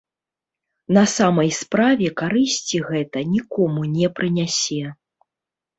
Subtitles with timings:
[0.97, 4.83] На самай справе карысці гэта нікому не прынясе.